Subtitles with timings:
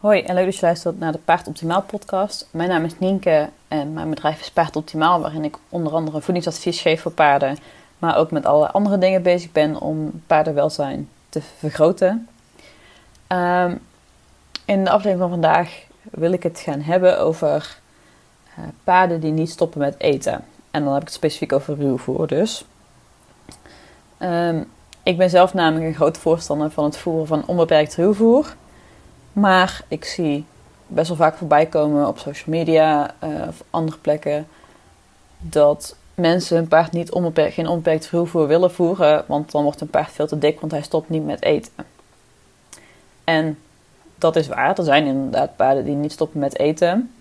[0.00, 2.48] Hoi en leuk dat je luistert naar de Paard Optimaal podcast.
[2.50, 6.80] Mijn naam is Nienke en mijn bedrijf is Paard Optimaal, waarin ik onder andere voedingsadvies
[6.80, 7.58] geef voor paarden,
[7.98, 12.28] maar ook met alle andere dingen bezig ben om paardenwelzijn te vergroten.
[13.28, 13.80] Um,
[14.64, 17.78] in de aflevering van vandaag wil ik het gaan hebben over
[18.58, 20.44] uh, paarden die niet stoppen met eten.
[20.70, 22.64] En dan heb ik het specifiek over ruwvoer dus.
[24.18, 24.70] Um,
[25.02, 28.54] ik ben zelf namelijk een groot voorstander van het voeren van onbeperkt ruwvoer.
[29.32, 30.44] Maar ik zie
[30.86, 34.46] best wel vaak voorbij komen op social media uh, of andere plekken
[35.38, 40.12] dat mensen hun paard niet onbeperkt, geen onbeperkt willen voeren, want dan wordt een paard
[40.12, 41.72] veel te dik, want hij stopt niet met eten.
[43.24, 43.58] En
[44.14, 47.12] dat is waar, er zijn inderdaad paarden die niet stoppen met eten,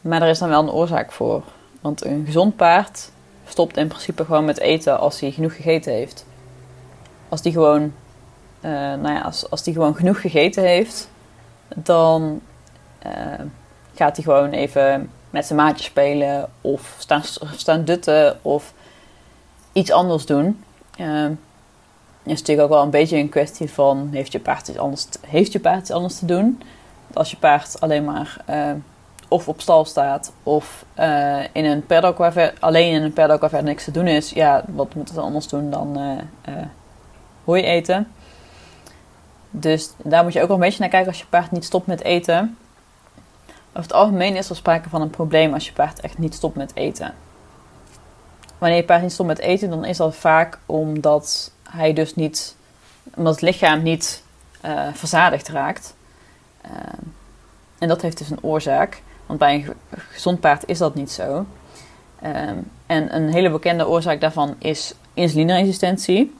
[0.00, 1.42] maar er is dan wel een oorzaak voor.
[1.80, 3.10] Want een gezond paard
[3.46, 6.26] stopt in principe gewoon met eten als hij genoeg gegeten heeft.
[7.28, 7.82] Als die gewoon,
[8.60, 11.08] uh, nou ja, als, als die gewoon genoeg gegeten heeft,
[11.74, 12.40] dan
[13.06, 13.12] uh,
[13.94, 17.22] gaat hij gewoon even met zijn maatje spelen of staan,
[17.56, 18.72] staan dutten of
[19.72, 20.64] iets anders doen.
[21.00, 21.24] Uh,
[22.22, 25.52] is natuurlijk ook wel een beetje een kwestie van heeft je paard iets anders, heeft
[25.52, 26.62] je paard iets anders te doen.
[27.12, 28.70] als je paard alleen maar uh,
[29.28, 33.50] of op stal staat of uh, in een paddock waar alleen in een paddock waar
[33.50, 35.98] verder niks te doen is, ja, wat moet het anders doen dan
[37.44, 38.08] hooi eten?
[39.50, 41.86] Dus daar moet je ook wel een beetje naar kijken als je paard niet stopt
[41.86, 42.56] met eten.
[43.68, 46.56] Over het algemeen is er sprake van een probleem als je paard echt niet stopt
[46.56, 47.14] met eten.
[48.58, 52.56] Wanneer je paard niet stopt met eten, dan is dat vaak omdat hij dus niet,
[53.14, 54.22] omdat het lichaam niet
[54.64, 55.94] uh, verzadigd raakt.
[56.64, 56.70] Uh,
[57.78, 61.46] en dat heeft dus een oorzaak, want bij een gezond paard is dat niet zo.
[62.22, 62.32] Uh,
[62.86, 66.34] en een hele bekende oorzaak daarvan is insulineresistentie.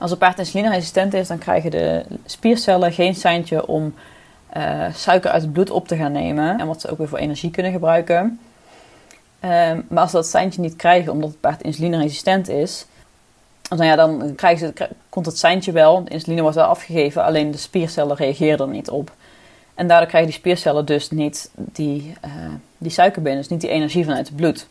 [0.00, 3.94] Als een paard insulineresistent is, dan krijgen de spiercellen geen seintje om
[4.56, 6.58] uh, suiker uit het bloed op te gaan nemen.
[6.60, 8.40] En wat ze ook weer voor energie kunnen gebruiken.
[9.44, 12.86] Um, maar als ze dat seintje niet krijgen, omdat het paard insulineresistent is,
[13.62, 16.04] dan, ja, dan krijgen ze, komt het seintje wel.
[16.04, 19.12] De insuline wordt wel afgegeven, alleen de spiercellen reageren er niet op.
[19.74, 22.30] En daardoor krijgen die spiercellen dus niet die, uh,
[22.78, 24.66] die suiker binnen, dus niet die energie vanuit het bloed.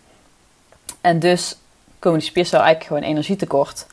[1.02, 1.58] En dus
[2.00, 3.86] komen die spiercellen eigenlijk gewoon energietekort.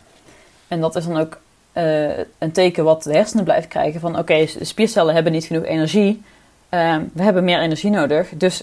[0.69, 1.39] En dat is dan ook
[1.73, 6.23] uh, een teken wat de hersenen blijft krijgen van oké, spiercellen hebben niet genoeg energie.
[6.71, 8.63] Uh, we hebben meer energie nodig, dus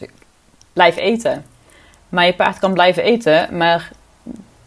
[0.74, 1.46] blijf eten.
[2.10, 3.92] Maar je paard kan blijven eten, maar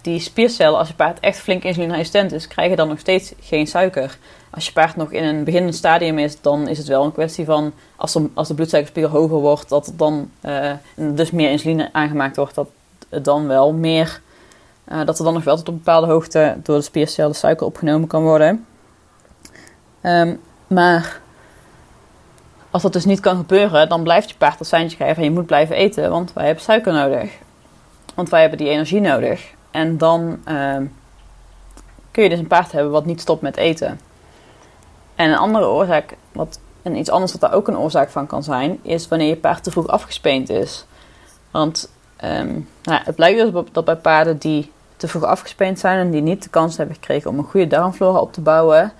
[0.00, 4.18] die spiercellen, als je paard echt flink insulineresistent is, krijgen dan nog steeds geen suiker.
[4.50, 7.44] Als je paard nog in een beginnend stadium is, dan is het wel een kwestie
[7.44, 12.36] van als, de, als de bloedsuikerspiegel hoger wordt, dat dan uh, dus meer insuline aangemaakt
[12.36, 12.68] wordt, dat
[13.08, 14.20] dan wel meer
[14.92, 18.08] uh, dat er dan nog wel tot op bepaalde hoogte door de spiercellen suiker opgenomen
[18.08, 18.66] kan worden.
[20.02, 21.20] Um, maar
[22.70, 25.30] als dat dus niet kan gebeuren, dan blijft je paard dat seintje geven en je
[25.30, 27.32] moet blijven eten, want wij hebben suiker nodig.
[28.14, 29.54] Want wij hebben die energie nodig.
[29.70, 30.76] En dan uh,
[32.10, 34.00] kun je dus een paard hebben wat niet stopt met eten.
[35.14, 38.42] En een andere oorzaak, wat, en iets anders wat daar ook een oorzaak van kan
[38.42, 40.86] zijn, is wanneer je paard te vroeg afgespeend is.
[41.50, 41.92] Want
[42.24, 46.22] um, nou, het blijkt dus dat bij paarden die te vroeg afgespeend zijn en die
[46.22, 48.92] niet de kans hebben gekregen om een goede darmflora op te bouwen,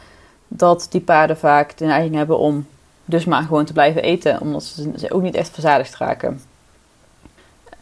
[0.49, 2.67] dat die paarden vaak de neiging hebben om
[3.05, 6.41] dus maar gewoon te blijven eten, omdat ze, ook niet echt verzadigd raken.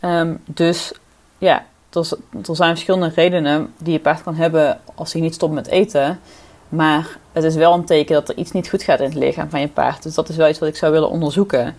[0.01, 0.93] Um, dus
[1.39, 2.09] ja, er,
[2.49, 6.21] er, zijn verschillende redenen die je paard kan hebben als hij niet stopt met eten.
[6.69, 9.51] Maar het is wel een teken dat er iets niet goed gaat in het lichaam
[9.51, 10.03] van je paard.
[10.03, 11.77] Dus dat is wel iets wat ik zou willen onderzoeken.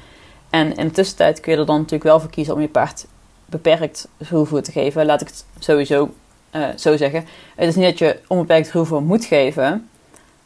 [0.49, 3.05] En in de tussentijd kun je er dan natuurlijk wel voor kiezen om je paard
[3.45, 5.05] beperkt ruwvoer te geven.
[5.05, 6.09] Laat ik het sowieso
[6.55, 7.25] uh, zo zeggen.
[7.55, 9.89] Het is niet dat je onbeperkt ruwvoer moet geven,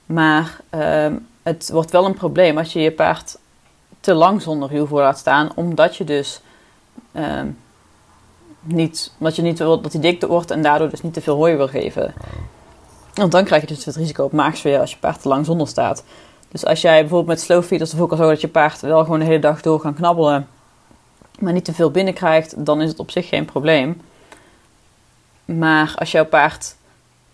[0.05, 1.07] maar uh,
[1.43, 3.37] het wordt wel een probleem als je je paard
[3.99, 6.41] te lang zonder ruwvoer laat staan, omdat je dus
[7.11, 7.41] uh,
[8.61, 11.35] niet, omdat je niet wil dat hij dikte wordt en daardoor dus niet te veel
[11.35, 12.13] hooi wil geven.
[13.13, 15.67] Want dan krijg je dus het risico op maagsfeer als je paard te lang zonder
[15.67, 16.03] staat.
[16.51, 19.19] Dus als jij bijvoorbeeld met slow feeders ervoor kan zorgen dat je paard wel gewoon
[19.19, 20.47] de hele dag door kan knabbelen,
[21.39, 24.01] maar niet te veel binnenkrijgt, dan is het op zich geen probleem.
[25.57, 26.75] Maar als jouw paard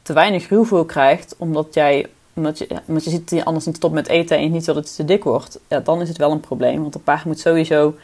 [0.01, 3.75] te weinig ruwvoer krijgt, omdat jij omdat je, omdat je ziet dat hij anders niet
[3.75, 6.07] stopt met eten en je niet wil dat hij te dik wordt, ja, dan is
[6.07, 6.81] het wel een probleem.
[6.81, 7.95] Want een paard moet sowieso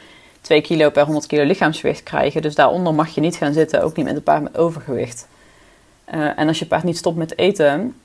[0.42, 2.42] 2 kilo per 100 kilo lichaamsgewicht krijgen.
[2.42, 5.28] Dus daaronder mag je niet gaan zitten, ook niet met een paard met overgewicht.
[6.14, 7.96] Uh, en als je paard niet stopt met eten,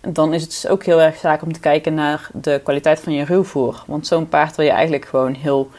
[0.00, 3.12] dan is het dus ook heel erg zaak om te kijken naar de kwaliteit van
[3.12, 3.84] je ruwvoer.
[3.86, 5.70] Want zo'n paard wil je eigenlijk gewoon heel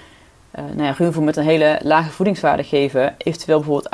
[0.56, 3.16] uh, nou ja, ruwvoer met een hele lage voedingswaarde geven.
[3.18, 3.92] Eventueel bijvoorbeeld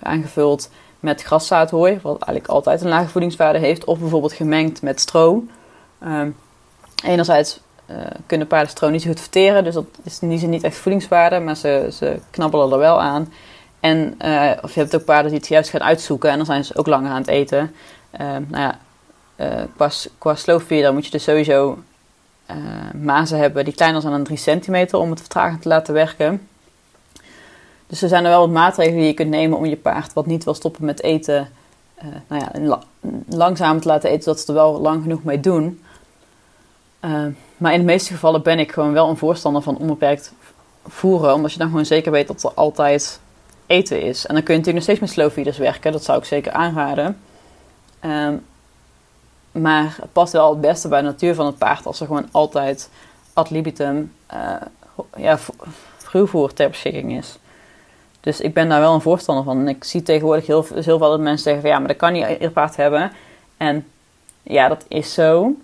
[0.00, 0.70] aangevuld
[1.04, 5.44] met graszaadhooi, wat eigenlijk altijd een lage voedingswaarde heeft, of bijvoorbeeld gemengd met stro.
[6.04, 6.36] Um,
[7.04, 7.60] enerzijds
[8.26, 9.64] kunnen paarden stro niet goed verteren.
[9.64, 13.32] Dus dat is in die niet echt voedingswaarde, maar ze, ze knabbelen er wel aan.
[13.80, 16.64] En uh, of je hebt ook paarden die het juist gaan uitzoeken en dan zijn
[16.64, 17.74] ze ook langer aan het eten.
[18.20, 18.78] Uh, nou ja,
[19.36, 21.78] uh, qua, qua sloofveer moet je dus sowieso
[22.92, 26.48] mazen hebben die kleiner zijn dan 3 centimeter om het vertragend te laten werken.
[27.94, 30.26] Dus er zijn er wel wat maatregelen die je kunt nemen om je paard wat
[30.26, 31.48] niet wil stoppen met eten,
[32.28, 32.78] nou ja,
[33.28, 35.82] langzaam te laten eten, zodat ze er wel lang genoeg mee doen.
[37.56, 40.32] maar in de meeste gevallen ben ik gewoon wel een voorstander van onbeperkt
[40.86, 43.20] voeren, omdat je dan gewoon zeker weet dat er altijd
[43.66, 44.26] eten is.
[44.26, 45.92] En dan kun je natuurlijk nog steeds met slow feeders werken.
[45.92, 47.18] Dat zou ik zeker aanraden.
[48.04, 48.44] Um,
[49.52, 52.28] maar het past wel het beste bij de natuur van het paard als er gewoon
[52.30, 52.90] altijd
[53.32, 54.56] ad libitum uh,
[55.16, 55.38] ja,
[56.54, 57.38] ter beschikking is.
[58.24, 59.58] Dus ik ben daar wel een voorstander van.
[59.58, 62.12] En ik zie tegenwoordig heel, heel veel dat mensen zeggen van ja, maar dat kan
[62.12, 63.12] niet ieder paard hebben.
[63.56, 63.86] En
[64.42, 65.42] ja, dat is zo.
[65.42, 65.56] Um,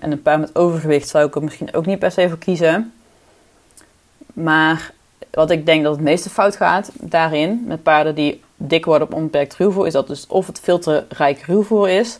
[0.00, 2.92] en een paard met overgewicht zou ik er misschien ook niet per se voor kiezen.
[4.34, 4.92] Maar
[5.30, 9.14] wat ik denk dat het meeste fout gaat daarin, met paarden die dik worden op
[9.14, 12.18] onbeperkt ruwvoer, is dat dus of het veel te rijk ruwvoer is,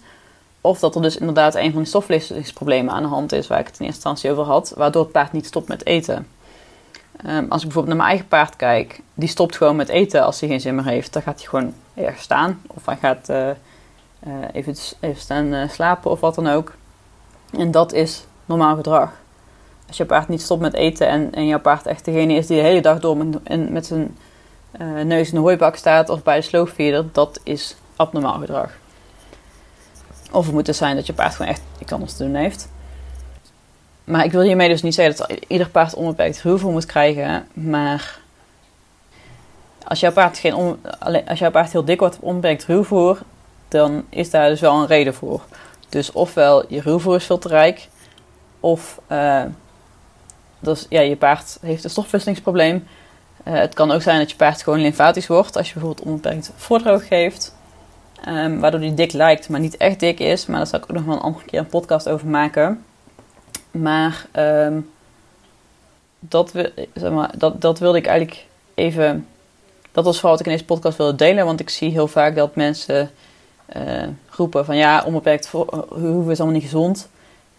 [0.61, 3.67] of dat er dus inderdaad een van die stofwisselingsproblemen aan de hand is, waar ik
[3.67, 6.27] het in eerste instantie over had, waardoor het paard niet stopt met eten.
[7.27, 10.41] Um, als ik bijvoorbeeld naar mijn eigen paard kijk, die stopt gewoon met eten als
[10.41, 11.13] hij geen zin meer heeft.
[11.13, 13.49] Dan gaat hij gewoon ergens staan of hij gaat uh,
[14.27, 16.75] uh, even, even staan uh, slapen of wat dan ook.
[17.59, 19.13] En dat is normaal gedrag.
[19.87, 22.57] Als je paard niet stopt met eten en, en jouw paard echt degene is die
[22.57, 24.17] de hele dag door met, met zijn
[25.05, 28.71] neus in de hooibak staat of bij de sloofveerder, dat is abnormaal gedrag.
[30.31, 32.69] Of het moet dus zijn dat je paard gewoon echt iets anders te doen heeft.
[34.05, 37.47] Maar ik wil hiermee dus niet zeggen dat ieder paard onbeperkt ruwvoer moet krijgen.
[37.53, 38.19] Maar
[39.85, 40.79] als jouw paard, geen on,
[41.27, 43.19] als jouw paard heel dik wordt op onbeperkt ruwvoer,
[43.69, 45.43] dan is daar dus wel een reden voor.
[45.89, 47.89] Dus ofwel je ruwvoer is veel te rijk,
[48.61, 49.43] of uh,
[50.61, 52.87] dus ja, je paard heeft een stofwisselingsprobleem.
[53.45, 56.51] Uh, het kan ook zijn dat je paard gewoon lymfatisch wordt als je bijvoorbeeld onbeperkt
[56.57, 57.55] voordroog geeft.
[58.29, 60.47] Um, waardoor die dik lijkt, maar niet echt dik is.
[60.47, 62.85] Maar daar zal ik ook nog wel een andere keer een podcast over maken.
[63.75, 64.91] Maar, um,
[66.19, 66.53] dat,
[66.95, 69.27] zeg maar dat, dat wilde ik eigenlijk even.
[69.93, 71.45] Dat was vooral wat ik in deze podcast wilde delen.
[71.45, 73.11] Want ik zie heel vaak dat mensen
[73.77, 75.51] uh, roepen van ja, onbeperkt
[75.89, 77.09] hoeven is allemaal niet gezond.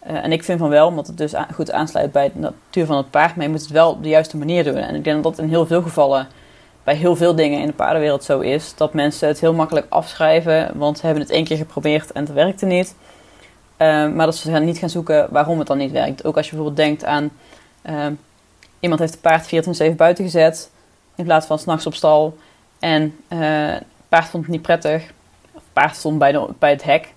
[0.07, 2.97] Uh, en ik vind van wel, omdat het dus goed aansluit bij de natuur van
[2.97, 4.75] het paard, maar je moet het wel op de juiste manier doen.
[4.75, 6.27] En ik denk dat dat in heel veel gevallen,
[6.83, 10.71] bij heel veel dingen in de paardenwereld zo is, dat mensen het heel makkelijk afschrijven,
[10.75, 12.95] want ze hebben het één keer geprobeerd en het werkte niet.
[13.77, 16.25] Uh, maar dat ze gaan niet gaan zoeken waarom het dan niet werkt.
[16.25, 17.31] Ook als je bijvoorbeeld denkt aan,
[17.89, 18.05] uh,
[18.79, 20.69] iemand heeft het paard 24-7 buiten gezet,
[21.15, 22.37] in plaats van s'nachts op stal.
[22.79, 25.03] En het paard vond het niet prettig.
[25.53, 27.13] Het paard stond bij, de, bij het hek.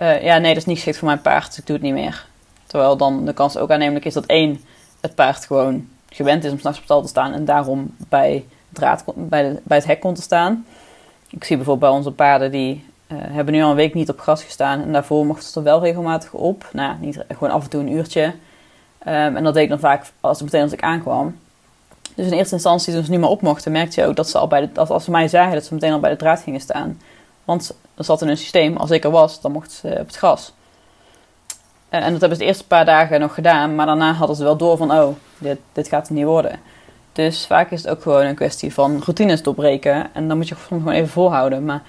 [0.00, 1.94] Uh, ja, nee, dat is niet geschikt voor mijn paard, dus ik doe het niet
[1.94, 2.26] meer.
[2.66, 4.64] Terwijl dan de kans ook aannemelijk is dat één,
[5.00, 9.04] het paard gewoon gewend is om s'nachts op stal te staan en daarom bij, draad,
[9.14, 10.66] bij, bij het hek kon te staan.
[11.30, 14.20] Ik zie bijvoorbeeld bij onze paarden die uh, hebben nu al een week niet op
[14.20, 16.68] gras gestaan en daarvoor mochten ze er wel regelmatig op.
[16.72, 18.24] Nou, niet gewoon af en toe een uurtje.
[18.24, 21.38] Um, en dat deed ik dan vaak als, meteen als ik aankwam.
[22.14, 24.38] Dus in eerste instantie, toen ze niet meer op mochten, merkte je ook dat ze
[24.38, 26.40] al bij de, dat als ze mij zagen, dat ze meteen al bij de draad
[26.40, 27.00] gingen staan.
[27.44, 30.16] Want er zat in een systeem, als ik er was, dan mochten ze op het
[30.16, 30.52] gas.
[31.88, 34.42] Eh, en dat hebben ze de eerste paar dagen nog gedaan, maar daarna hadden ze
[34.42, 36.60] wel door van, oh, dit, dit gaat het niet worden.
[37.12, 40.14] Dus vaak is het ook gewoon een kwestie van routines doorbreken.
[40.14, 41.64] En dan moet je gewoon even volhouden.
[41.64, 41.82] Maar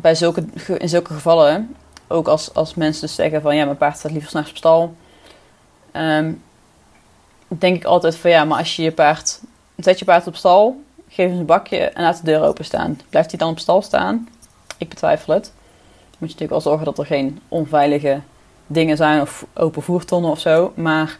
[0.00, 0.44] bij zulke,
[0.78, 1.76] in zulke gevallen,
[2.06, 4.94] ook als, als mensen dus zeggen van, ja, mijn paard staat liever s'nachts op stal.
[5.92, 6.42] Um,
[7.48, 9.40] denk ik altijd van, ja, maar als je je paard,
[9.76, 13.00] zet je paard op stal, geef hem een bakje en laat de deur openstaan.
[13.08, 14.28] Blijft hij dan op stal staan?
[14.78, 15.44] Ik betwijfel het.
[15.44, 18.20] Dan moet je natuurlijk wel zorgen dat er geen onveilige
[18.66, 20.72] dingen zijn of open voertonnen of zo.
[20.74, 21.18] Maar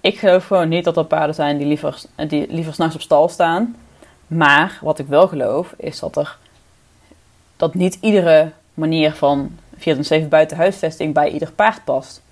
[0.00, 3.28] ik geloof gewoon niet dat er paarden zijn die liever, die liever s'nachts op stal
[3.28, 3.76] staan.
[4.26, 6.38] Maar wat ik wel geloof is dat er
[7.64, 12.22] dat niet iedere manier van 24-7 buitenhuisvesting bij ieder paard past.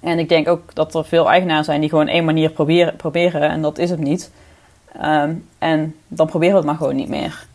[0.00, 3.50] En ik denk ook dat er veel eigenaren zijn die gewoon één manier proberen, proberen
[3.50, 4.30] en dat is het niet.
[5.02, 7.46] Um, en dan proberen we het maar gewoon niet meer.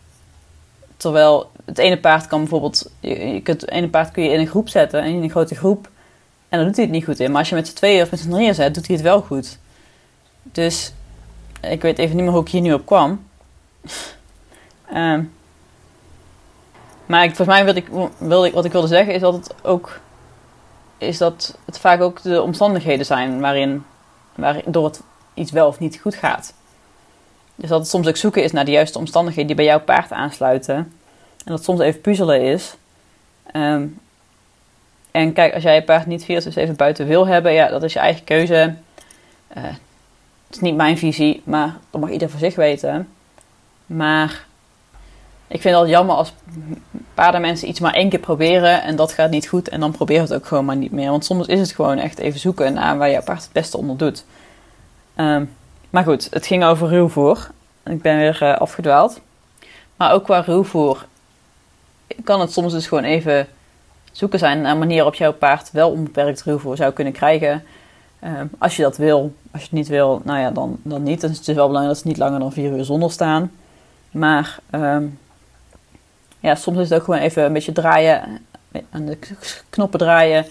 [0.97, 4.69] Terwijl het ene paard kan bijvoorbeeld, je, het ene paard kun je in een groep
[4.69, 5.89] zetten, in een grote groep,
[6.49, 7.29] en dan doet hij het niet goed in.
[7.31, 9.21] Maar als je met z'n tweeën of met z'n drieën zet, doet hij het wel
[9.21, 9.57] goed.
[10.41, 10.93] Dus
[11.61, 13.25] ik weet even niet meer hoe ik hier nu op kwam.
[14.93, 15.31] um,
[17.07, 19.99] maar ik, volgens mij wilde ik, wilde wat ik wilde zeggen is dat het ook
[20.97, 23.85] is dat het vaak ook de omstandigheden zijn waarin,
[24.35, 25.01] waardoor het
[25.33, 26.53] iets wel of niet goed gaat.
[27.55, 30.11] Dus dat het soms ook zoeken is naar de juiste omstandigheden die bij jouw paard
[30.11, 30.75] aansluiten.
[30.75, 32.75] En dat soms even puzzelen is.
[33.53, 33.99] Um,
[35.11, 36.25] En kijk, als jij je paard niet
[36.69, 38.75] 24-7 buiten wil hebben, ja, dat is je eigen keuze.
[39.57, 43.09] Uh, het is niet mijn visie, maar dat mag ieder voor zich weten.
[43.85, 44.46] Maar
[45.47, 46.33] ik vind het jammer als
[47.13, 50.33] paardenmensen iets maar één keer proberen en dat gaat niet goed en dan probeer het
[50.33, 51.09] ook gewoon maar niet meer.
[51.09, 53.97] Want soms is het gewoon echt even zoeken naar waar je paard het beste onder
[53.97, 54.25] doet.
[55.15, 55.55] Um,
[55.89, 57.49] maar goed, het ging over ruwvoer.
[57.83, 59.21] Ik ben weer uh, afgedwaald.
[59.95, 61.05] Maar ook qua ruwvoer
[62.23, 63.47] kan het soms dus gewoon even
[64.11, 67.63] zoeken zijn naar een manier waarop jouw paard wel onbeperkt ruwvoer zou kunnen krijgen.
[68.23, 69.33] Um, als je dat wil.
[69.51, 71.21] Als je het niet wil, nou ja, dan, dan niet.
[71.21, 73.51] Dan is het wel belangrijk dat ze niet langer dan vier uur zonder staan.
[74.11, 75.19] Maar um,
[76.39, 78.45] ja, soms is het ook gewoon even een beetje draaien,
[78.89, 79.17] aan de
[79.69, 80.45] knoppen draaien.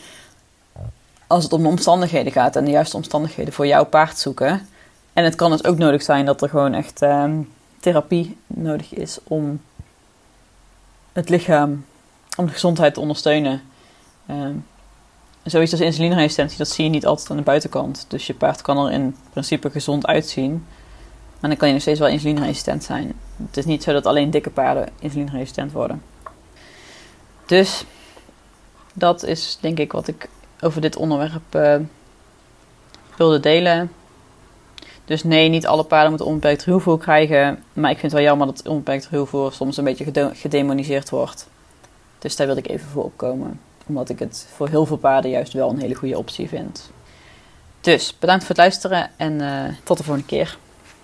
[1.26, 4.68] Als het om de omstandigheden gaat en de juiste omstandigheden voor jouw paard zoeken.
[5.12, 9.18] En het kan dus ook nodig zijn dat er gewoon echt um, therapie nodig is
[9.24, 9.60] om
[11.12, 11.84] het lichaam,
[12.36, 13.62] om de gezondheid te ondersteunen.
[14.30, 14.66] Um,
[15.42, 18.04] zoiets als insulineresistentie, dat zie je niet altijd aan de buitenkant.
[18.08, 20.66] Dus je paard kan er in principe gezond uitzien.
[21.40, 23.12] Maar dan kan je nog steeds wel insulineresistent zijn.
[23.46, 26.02] Het is niet zo dat alleen dikke paarden insulineresistent worden.
[27.46, 27.84] Dus
[28.92, 30.28] dat is denk ik wat ik
[30.60, 31.76] over dit onderwerp uh,
[33.16, 33.92] wilde delen.
[35.04, 37.62] Dus nee, niet alle paarden moeten onbeperkt ruwvoer krijgen.
[37.72, 41.48] Maar ik vind het wel jammer dat onbeperkt ruwvoer soms een beetje gedemoniseerd wordt.
[42.18, 43.60] Dus daar wil ik even voor opkomen.
[43.86, 46.90] Omdat ik het voor heel veel paarden juist wel een hele goede optie vind.
[47.80, 50.58] Dus bedankt voor het luisteren en uh, tot de volgende keer.